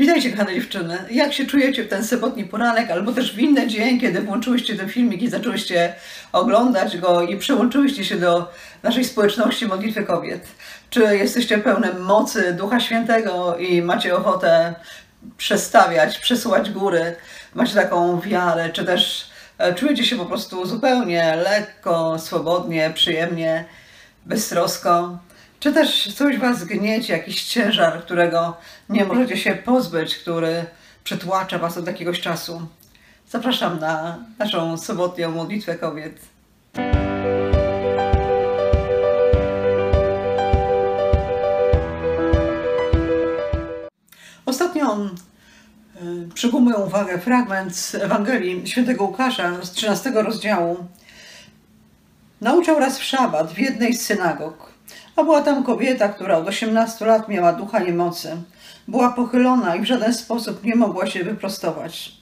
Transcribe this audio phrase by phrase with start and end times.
[0.00, 0.98] Witajcie kochane dziewczyny.
[1.10, 4.88] Jak się czujecie w ten sobotni poranek, albo też w inny dzień, kiedy włączyłyście ten
[4.88, 5.94] filmik i zaczęłyście
[6.32, 8.52] oglądać go i przyłączyłyście się do
[8.82, 10.48] naszej społeczności Modlitwy Kobiet?
[10.90, 14.74] Czy jesteście pełne mocy Ducha Świętego i macie ochotę
[15.36, 17.16] przestawiać, przesuwać góry?
[17.54, 23.64] Macie taką wiarę, czy też e, czujecie się po prostu zupełnie lekko, swobodnie, przyjemnie,
[24.26, 25.18] beztrosko?
[25.60, 28.56] Czy też coś Was gniecie, jakiś ciężar, którego
[28.88, 30.64] nie możecie się pozbyć, który
[31.04, 32.66] przytłacza Was od jakiegoś czasu?
[33.28, 36.20] Zapraszam na naszą sobotnią modlitwę kobiet.
[44.46, 45.08] Ostatnio y,
[46.34, 50.86] przykuł moją uwagę fragment z Ewangelii Świętego Łukasza z 13 rozdziału.
[52.40, 54.69] Nauczał raz w szabat w jednej z synagog.
[55.16, 58.36] A była tam kobieta, która od 18 lat miała ducha niemocy.
[58.88, 62.12] Była pochylona i w żaden sposób nie mogła się wyprostować.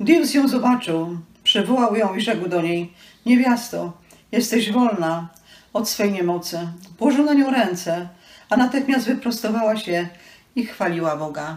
[0.00, 2.92] Jezus ją zobaczył, przywołał ją i rzekł do niej:
[3.26, 3.92] Niewiasto,
[4.32, 5.28] jesteś wolna
[5.72, 6.58] od swej niemocy.
[6.98, 8.08] Położył na nią ręce,
[8.50, 10.08] a natychmiast wyprostowała się
[10.56, 11.56] i chwaliła Boga.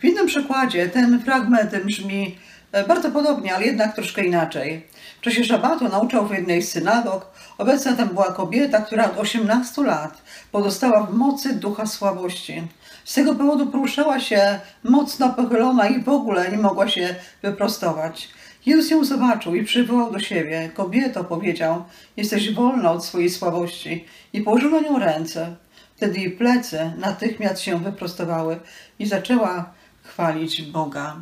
[0.00, 2.36] W innym przykładzie ten fragment brzmi
[2.88, 4.86] bardzo podobnie, ale jednak troszkę inaczej.
[5.18, 7.26] W czasie szabatu nauczał w jednej z synagog.
[7.58, 12.62] Obecna tam była kobieta, która od 18 lat pozostała w mocy ducha słabości.
[13.04, 18.28] Z tego powodu poruszała się mocno pochylona i w ogóle nie mogła się wyprostować.
[18.66, 20.70] Jezus ją zobaczył i przywołał do siebie.
[20.74, 21.84] Kobieto, powiedział,
[22.16, 24.04] jesteś wolna od swojej słabości.
[24.32, 25.56] I położył na nią ręce.
[25.96, 28.60] Wtedy jej plecy natychmiast się wyprostowały
[28.98, 29.72] i zaczęła
[30.02, 31.16] chwalić Boga.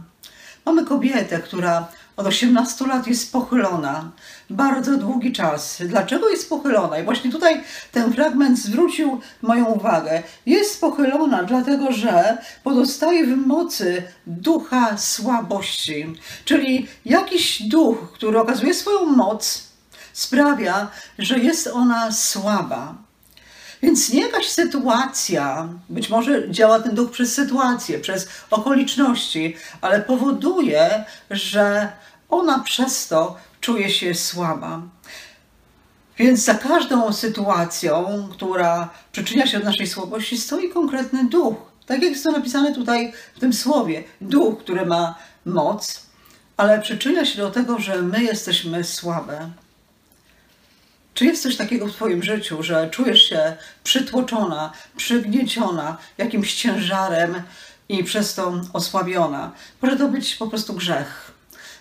[0.67, 4.11] Mamy kobietę, która od 18 lat jest pochylona.
[4.50, 5.83] Bardzo długi czas.
[5.86, 6.98] Dlaczego jest pochylona?
[6.98, 7.61] I właśnie tutaj
[7.92, 10.22] ten fragment zwrócił moją uwagę.
[10.47, 16.14] Jest pochylona dlatego, że pozostaje w mocy ducha słabości.
[16.44, 19.62] Czyli jakiś duch, który okazuje swoją moc,
[20.12, 23.06] sprawia, że jest ona słaba.
[23.86, 31.04] Więc nie jakaś sytuacja, być może działa ten duch przez sytuację, przez okoliczności, ale powoduje,
[31.30, 31.92] że
[32.28, 34.82] ona przez to czuje się słaba.
[36.19, 41.56] Więc za każdą sytuacją, która przyczynia się do naszej słabości, stoi konkretny duch.
[41.86, 44.04] Tak jak jest to napisane tutaj w tym słowie.
[44.20, 45.14] Duch, który ma
[45.44, 46.03] moc,
[46.56, 49.50] ale przyczynia się do tego, że my jesteśmy słabe.
[51.16, 57.43] Czy jest coś takiego w Twoim życiu, że czujesz się przytłoczona, przygnieciona jakimś ciężarem
[57.88, 59.53] i przez to osłabiona?
[59.82, 61.32] Może to być po prostu grzech.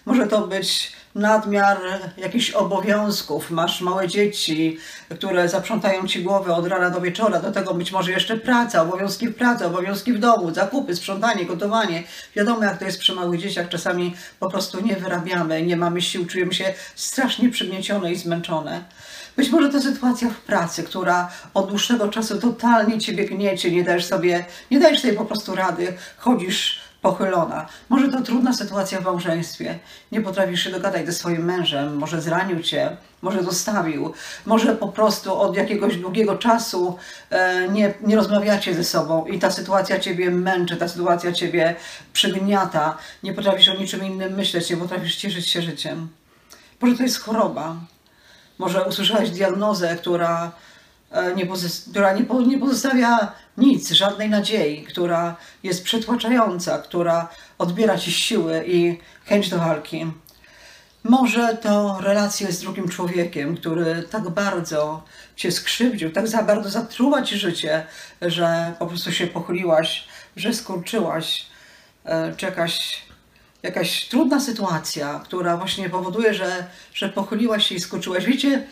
[0.05, 1.77] Może to być nadmiar
[2.17, 3.51] jakichś obowiązków.
[3.51, 4.77] Masz małe dzieci,
[5.09, 7.39] które zaprzątają ci głowę od rana do wieczora.
[7.39, 12.03] Do tego być może jeszcze praca, obowiązki w pracy, obowiązki w domu, zakupy, sprzątanie, gotowanie.
[12.35, 13.69] Wiadomo, jak to jest przy małych dzieciach.
[13.69, 18.83] Czasami po prostu nie wyrabiamy, nie mamy sił, czujemy się strasznie przygniecione i zmęczone.
[19.37, 24.05] Być może to sytuacja w pracy, która od dłuższego czasu totalnie ciebie gniecie, nie dajesz
[24.05, 27.65] sobie, nie dajesz sobie po prostu rady, chodzisz pochylona.
[27.89, 29.79] Może to trudna sytuacja w małżeństwie.
[30.11, 34.13] Nie potrafisz się dogadać ze swoim mężem, może zranił cię, może zostawił,
[34.45, 36.97] może po prostu od jakiegoś długiego czasu
[37.29, 41.75] e, nie, nie rozmawiacie ze sobą i ta sytuacja ciebie męczy, ta sytuacja ciebie
[42.13, 42.97] przygniata.
[43.23, 46.07] Nie potrafisz o niczym innym myśleć, nie potrafisz cieszyć się życiem.
[46.81, 47.75] Może to jest choroba.
[48.57, 50.51] Może usłyszałaś diagnozę, która
[51.15, 51.47] E, nie,
[51.89, 58.99] która nie, nie pozostawia nic, żadnej nadziei, która jest przytłaczająca, która odbiera ci siły i
[59.25, 60.11] chęć do walki.
[61.03, 65.03] Może to relacje z drugim człowiekiem, który tak bardzo
[65.35, 67.85] cię skrzywdził, tak za bardzo zatruła ci życie,
[68.21, 71.45] że po prostu się pochyliłaś, że skurczyłaś,
[72.05, 73.04] e, czy
[73.65, 78.25] jakaś, trudna sytuacja, która właśnie powoduje, że, że pochyliłaś się i skurczyłaś.
[78.25, 78.67] Wiecie,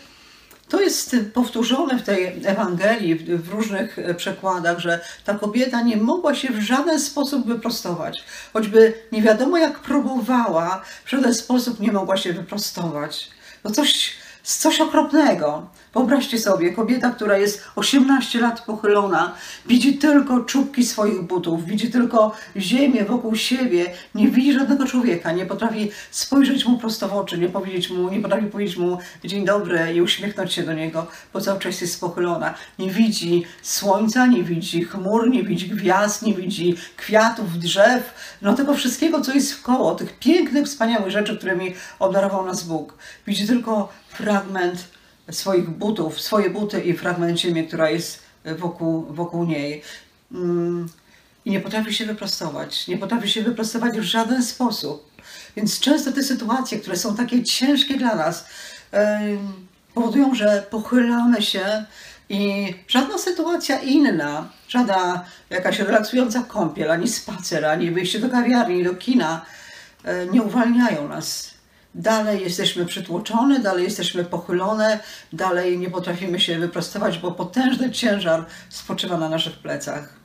[0.70, 6.50] to jest powtórzone w tej Ewangelii, w różnych przekładach, że ta kobieta nie mogła się
[6.50, 8.24] w żaden sposób wyprostować.
[8.54, 13.30] Choćby nie wiadomo jak próbowała, w żaden sposób nie mogła się wyprostować.
[13.63, 14.13] To coś
[14.44, 15.69] coś okropnego.
[15.94, 19.36] Wyobraźcie sobie, kobieta, która jest 18 lat pochylona,
[19.66, 25.45] widzi tylko czubki swoich butów, widzi tylko ziemię wokół siebie, nie widzi żadnego człowieka, nie
[25.45, 29.94] potrafi spojrzeć mu prosto w oczy, nie powiedzieć mu, nie potrafi powiedzieć mu dzień dobry
[29.94, 32.54] i uśmiechnąć się do niego, bo cały czas jest pochylona.
[32.80, 38.74] Nie widzi słońca, nie widzi chmur, nie widzi gwiazd, nie widzi kwiatów, drzew, no tego
[38.74, 42.94] wszystkiego, co jest wkoło, tych pięknych, wspaniałych rzeczy, którymi obdarował nas Bóg.
[43.28, 44.94] Widzi tylko fragment
[45.31, 49.81] swoich butów, swoje buty i fragment ziemi, która jest wokół, wokół niej.
[50.31, 50.90] Mm,
[51.46, 52.88] i nie potrafi się wyprostować.
[52.88, 55.12] Nie potrafi się wyprostować w żaden sposób.
[55.56, 58.46] Więc często te sytuacje, które są takie ciężkie dla nas,
[59.94, 61.86] powodują, że pochylamy się
[62.30, 68.96] i żadna sytuacja inna, żadna jakaś relaksująca kąpiel, ani spacer, ani wyjście do kawiarni, do
[68.96, 69.46] kina
[70.31, 71.54] nie uwalniają nas.
[71.95, 75.00] Dalej jesteśmy przytłoczone, dalej jesteśmy pochylone,
[75.34, 80.24] dalej nie potrafimy się wyprostować, bo potężny ciężar spoczywa na naszych plecach.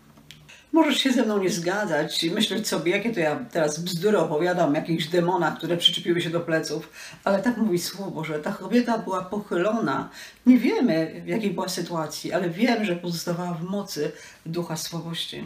[0.73, 4.75] Możesz się ze mną nie zgadzać i myśleć sobie, jakie to ja teraz bzdury opowiadam,
[4.75, 6.91] jakichś demonach, które przyczepiły się do pleców,
[7.25, 10.11] ale tak mówi słowo, że ta kobieta była pochylona.
[10.47, 14.13] Nie wiemy, w jakiej była sytuacji, ale wiem, że pozostawała w mocy
[14.47, 15.45] ducha słabości.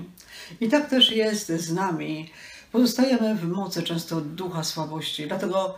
[0.60, 2.30] I tak też jest z nami.
[2.72, 5.28] Pozostajemy w mocy często ducha słabości.
[5.28, 5.74] Dlatego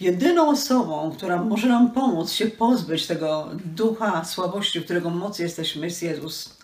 [0.00, 5.86] jedyną osobą, która może nam pomóc się pozbyć tego ducha słabości, w którego mocy jesteśmy,
[5.86, 6.58] jest Jezus.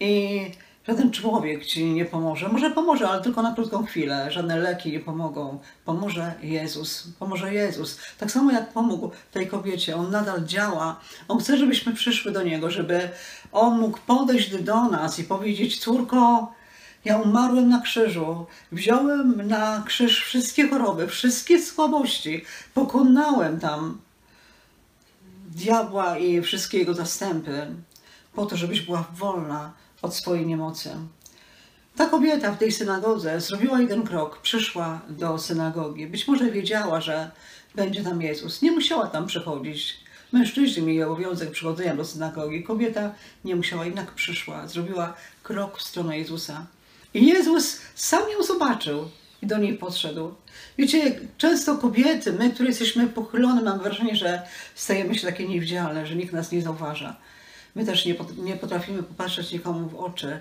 [0.00, 0.40] I
[0.88, 2.48] Żaden człowiek ci nie pomoże.
[2.48, 4.30] Może pomoże, ale tylko na krótką chwilę.
[4.30, 5.58] Żadne leki nie pomogą.
[5.84, 7.08] Pomoże Jezus.
[7.18, 7.98] Pomoże Jezus.
[8.18, 9.96] Tak samo jak pomógł tej kobiecie.
[9.96, 11.00] On nadal działa.
[11.28, 13.08] On chce, żebyśmy przyszły do Niego, żeby
[13.52, 16.52] On mógł podejść do nas i powiedzieć: Córko,
[17.04, 18.46] ja umarłem na krzyżu.
[18.72, 22.44] Wziąłem na krzyż wszystkie choroby, wszystkie słabości.
[22.74, 23.98] Pokonałem tam
[25.54, 27.66] diabła i wszystkie jego zastępy
[28.34, 29.72] po to, żebyś była wolna
[30.02, 30.90] od swojej niemocy.
[31.96, 36.06] Ta kobieta w tej synagodze zrobiła jeden krok, przyszła do synagogi.
[36.06, 37.30] Być może wiedziała, że
[37.74, 38.62] będzie tam Jezus.
[38.62, 40.00] Nie musiała tam przychodzić.
[40.32, 42.62] Mężczyźni mieli obowiązek przychodzenia do synagogi.
[42.62, 43.14] Kobieta
[43.44, 44.66] nie musiała, jednak przyszła.
[44.66, 46.66] Zrobiła krok w stronę Jezusa.
[47.14, 49.08] I Jezus sam ją zobaczył
[49.42, 50.34] i do niej podszedł.
[50.78, 54.42] Wiecie, często kobiety, my, które jesteśmy pochylone, mamy wrażenie, że
[54.74, 57.16] stajemy się takie niewidzialne, że nikt nas nie zauważa.
[57.74, 58.06] My też
[58.36, 60.40] nie, potrafimy popatrzeć nikomu w oczy.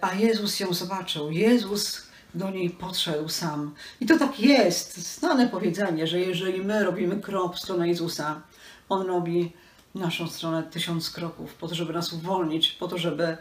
[0.00, 1.30] A Jezus ją zobaczył.
[1.30, 2.02] Jezus
[2.34, 3.74] do niej podszedł sam.
[4.00, 5.16] I to tak jest.
[5.18, 8.42] Znane powiedzenie, że jeżeli my robimy krok w stronę Jezusa,
[8.88, 9.52] On robi
[9.94, 13.36] naszą stronę tysiąc kroków, po to, żeby nas uwolnić, po to, żeby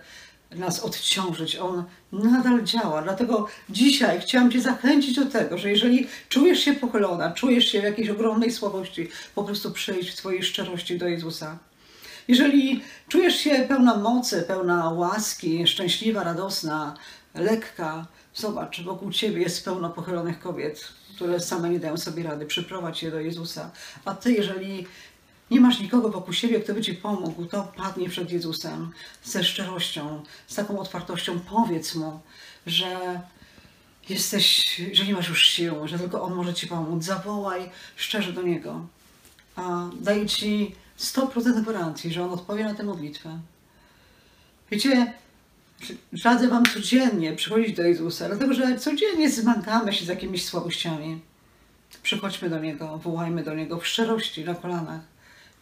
[0.52, 1.56] nas odciążyć.
[1.56, 3.02] On nadal działa.
[3.02, 7.84] Dlatego dzisiaj chciałam Cię zachęcić do tego, że jeżeli czujesz się pochylona, czujesz się w
[7.84, 11.58] jakiejś ogromnej słabości, po prostu przyjdź w swojej szczerości do Jezusa.
[12.28, 16.96] Jeżeli czujesz się pełna mocy, pełna łaski, szczęśliwa, radosna,
[17.36, 22.46] lekka, zobacz, wokół ciebie jest pełno pochylonych kobiet, które same nie dają sobie rady.
[22.46, 23.72] Przyprowadź je do Jezusa.
[24.06, 24.88] A ty, jeżeli
[25.52, 28.92] nie masz nikogo wokół siebie, kto by ci pomógł, to padnij przed Jezusem
[29.24, 31.40] ze szczerością, z taką otwartością.
[31.40, 32.20] Powiedz mu,
[32.66, 33.22] że
[34.10, 37.04] jesteś, że nie masz już sił, że tylko On może ci pomóc.
[37.04, 38.86] Zawołaj szczerze do Niego.
[39.56, 43.40] A daje ci 100% gwarancji, że On odpowie na tę modlitwę.
[44.72, 45.14] Wiecie,
[46.24, 51.22] radzę Wam codziennie przychodzić do Jezusa, dlatego że codziennie zmagamy się z jakimiś słabościami.
[52.04, 55.02] Przychodźmy do Niego, wołajmy do Niego w szczerości, na kolanach.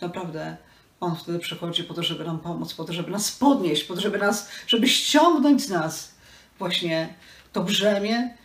[0.02, 0.58] Naprawdę
[1.00, 4.02] On wtedy przychodzi po to, żeby nam pomóc, po to, żeby nas podnieść, po to,
[4.02, 6.16] żeby nas, żeby ściągnąć z nas
[6.60, 7.14] właśnie
[7.54, 8.38] to brzemię,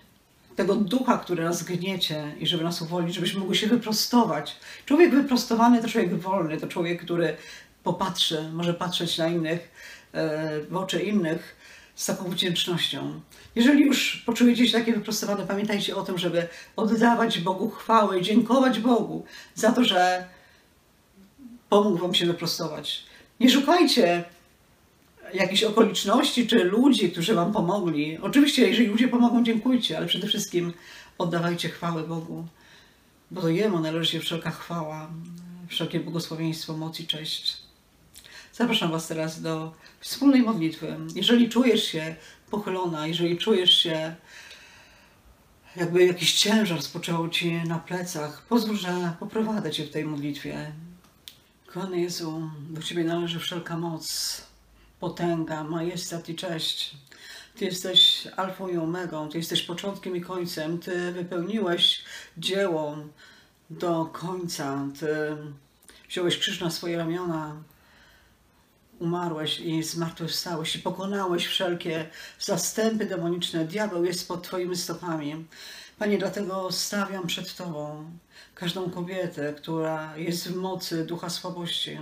[0.57, 4.57] tego ducha, który nas gniecie i żeby nas uwolnić, żebyśmy mogli się wyprostować.
[4.87, 7.37] Człowiek wyprostowany to człowiek wolny, to człowiek, który
[7.83, 9.71] popatrzy, może patrzeć na innych,
[10.13, 11.57] e, w oczy innych
[11.95, 13.21] z taką wdzięcznością.
[13.55, 19.25] Jeżeli już poczujecie się takie wyprostowane, pamiętajcie o tym, żeby oddawać Bogu chwałę dziękować Bogu
[19.55, 20.27] za to, że
[21.73, 23.05] pomógł Wam się wyprostować.
[23.41, 24.25] Nie szukajcie
[25.35, 28.19] jakichś okoliczności czy ludzi, którzy Wam pomogli.
[28.19, 30.73] Oczywiście, jeżeli ludzie pomogą, dziękujcie, ale przede wszystkim
[31.19, 32.47] oddawajcie chwałę Bogu,
[33.31, 35.11] bo to Jemu należy się wszelka chwała,
[35.69, 37.57] wszelkie błogosławieństwo, moc i cześć.
[38.53, 40.97] Zapraszam Was teraz do wspólnej modlitwy.
[41.15, 42.17] Jeżeli czujesz się
[42.51, 44.15] pochylona, jeżeli czujesz się
[45.77, 50.73] jakby jakiś ciężar spoczęło Ci na plecach, pozwól, że poprowadzę Cię w tej modlitwie.
[51.73, 54.43] Kochany Jezu, do Ciebie należy wszelka moc,
[55.01, 56.97] potęga, majestat i cześć.
[57.57, 60.79] Ty jesteś alfą i omegą, Ty jesteś początkiem i końcem.
[60.79, 62.05] Ty wypełniłeś
[62.39, 62.97] dzieło
[63.71, 64.87] do końca.
[65.01, 65.37] Ty
[66.09, 67.63] wziąłeś krzyż na swoje ramiona,
[68.99, 73.65] umarłeś i zmartwychwstałeś i pokonałeś wszelkie zastępy demoniczne.
[73.65, 75.45] Diabeł jest pod Twoimi stopami.
[76.03, 78.11] Panie, dlatego stawiam przed Tobą
[78.55, 81.99] każdą kobietę, która jest w mocy ducha słabości.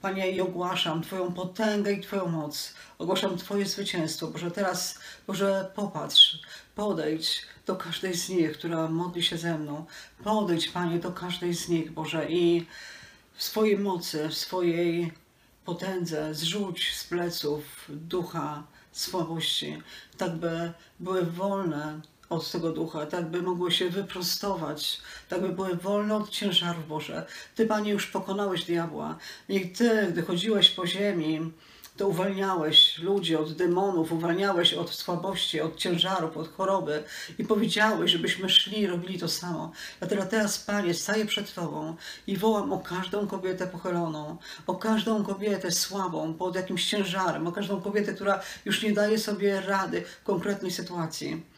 [0.00, 2.74] Panie, i ogłaszam Twoją potęgę i Twoją moc.
[2.98, 4.26] Ogłaszam Twoje zwycięstwo.
[4.26, 6.38] Boże, teraz, Boże, popatrz,
[6.74, 9.84] podejdź do każdej z nich, która modli się ze mną.
[10.24, 12.66] Podejdź, Panie, do każdej z nich, Boże, i
[13.34, 15.12] w swojej mocy, w swojej
[15.64, 18.62] potędze zrzuć z pleców ducha
[18.92, 19.82] słabości,
[20.16, 22.00] tak by były wolne
[22.30, 27.26] od tego ducha, tak by mogły się wyprostować, tak by były wolne od ciężarów Boże.
[27.54, 29.18] Ty, Panie, już pokonałeś diabła.
[29.48, 31.52] Niech Ty, gdy chodziłeś po ziemi,
[31.96, 37.04] to uwalniałeś ludzi od demonów, uwalniałeś od słabości, od ciężarów, od choroby
[37.38, 39.72] i powiedziałeś, żebyśmy szli i robili to samo.
[40.08, 45.72] Teraz, teraz, Panie, staję przed Tobą i wołam o każdą kobietę pochyloną, o każdą kobietę
[45.72, 50.70] słabą, pod jakimś ciężarem, o każdą kobietę, która już nie daje sobie rady w konkretnej
[50.70, 51.55] sytuacji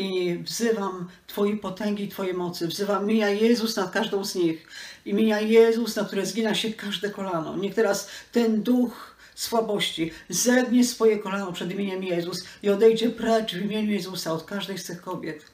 [0.00, 2.66] i wzywam Twojej potęgi, Twojej mocy.
[2.66, 4.68] Wzywam mija Jezus nad każdą z nich.
[5.04, 7.56] I mija Jezus, na które zgina się każde kolano.
[7.56, 13.64] Niech teraz ten duch słabości zegnie swoje kolano przed imieniem Jezus i odejdzie precz w
[13.64, 15.44] imieniu Jezusa od każdej z tych kobiet.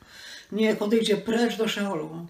[0.52, 2.26] Niech odejdzie precz do Szeolu.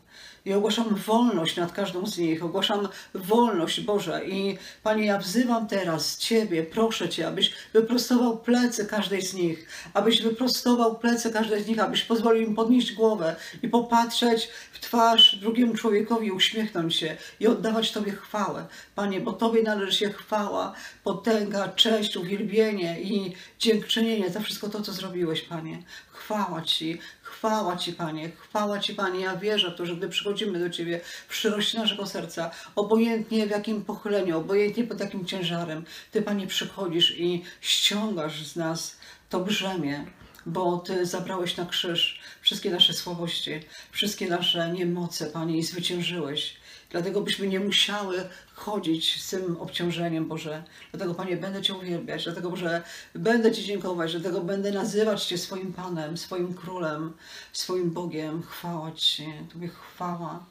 [0.47, 2.45] I ogłaszam wolność nad każdą z nich.
[2.45, 4.25] Ogłaszam wolność, Boże.
[4.27, 9.69] I Panie, ja wzywam teraz Ciebie, proszę Cię, abyś wyprostował plecy każdej z nich.
[9.95, 15.37] Abyś wyprostował plecy każdej z nich, abyś pozwolił im podnieść głowę i popatrzeć w twarz
[15.37, 18.67] drugiemu człowiekowi, uśmiechnąć się i oddawać Tobie chwałę.
[18.95, 20.73] Panie, bo Tobie należy się chwała,
[21.05, 25.83] potęga, cześć, uwielbienie i dziękczynienie za wszystko to, co zrobiłeś, Panie.
[26.13, 26.99] Chwała Ci,
[27.37, 29.21] chwała Ci, Panie, chwała Ci, Panie.
[29.21, 33.85] Ja wierzę w to, że gdy przychodzimy do Ciebie szczerości naszego serca, obojętnie w jakim
[33.85, 38.97] pochyleniu, obojętnie pod jakim ciężarem, Ty, Panie, przychodzisz i ściągasz z nas
[39.29, 40.07] to brzemię,
[40.47, 46.57] bo Ty zabrałeś na krzyż wszystkie nasze słabości, wszystkie nasze niemoce, Panie, i zwyciężyłeś.
[46.97, 50.63] Dlatego byśmy nie musiały chodzić z tym obciążeniem, Boże.
[50.93, 52.83] Dlatego, Panie, będę Cię uwielbiać, dlatego, że
[53.15, 57.13] będę Ci dziękować, dlatego będę nazywać Cię swoim Panem, swoim Królem,
[57.53, 58.43] swoim Bogiem.
[58.43, 60.45] Chwała Ci, Tobie chwała,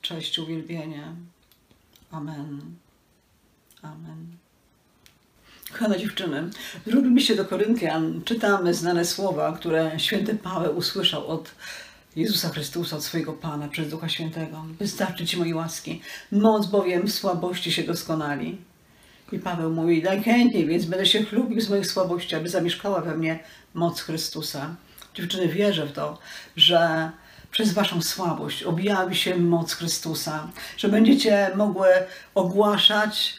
[0.00, 1.14] cześć, uwielbienie.
[2.10, 2.60] Amen.
[3.82, 4.26] Amen.
[5.72, 6.50] Kochane dziewczyny,
[6.86, 11.50] drugi liście do Koryntian czytamy znane słowa, które święty Paweł usłyszał od
[12.16, 14.64] Jezusa Chrystusa, od swojego Pana, przez Ducha Świętego.
[14.78, 16.00] Wystarczy Ci mojej łaski.
[16.32, 18.58] Moc bowiem w słabości się doskonali.
[19.32, 23.38] I Paweł mówi, najchętniej więc będę się chlubił z moich słabości, aby zamieszkała we mnie
[23.74, 24.74] moc Chrystusa.
[25.14, 26.18] Dziewczyny, wierzę w to,
[26.56, 27.10] że
[27.50, 31.88] przez Waszą słabość objawi się moc Chrystusa, że będziecie mogły
[32.34, 33.36] ogłaszać,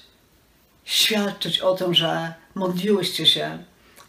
[0.83, 3.63] świadczyć o tym, że modliłyście się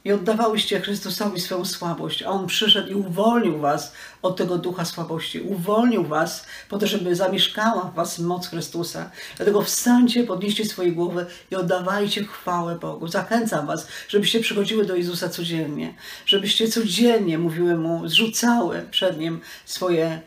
[0.04, 3.92] i oddawałyście Chrystusowi swoją słabość, a On przyszedł i uwolnił was
[4.22, 5.40] od tego ducha słabości.
[5.40, 9.10] Uwolnił was po to, żeby zamieszkała w was moc Chrystusa.
[9.36, 13.08] Dlatego wstańcie, podnieście swoje głowy i oddawajcie chwałę Bogu.
[13.08, 15.94] Zachęcam was, żebyście przychodziły do Jezusa codziennie,
[16.26, 20.20] żebyście codziennie mówiły Mu, zrzucały przed Nim swoje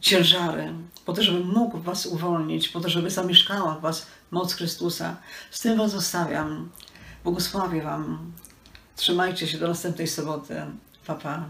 [0.00, 0.72] ciężary,
[1.04, 5.16] po to, żeby mógł was uwolnić, po to, żeby zamieszkała w was moc Chrystusa.
[5.50, 6.70] Z tym was zostawiam.
[7.24, 8.32] Błogosławię wam.
[8.96, 10.54] Trzymajcie się do następnej soboty.
[11.06, 11.44] Pa, pa.